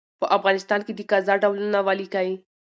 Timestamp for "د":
0.95-1.01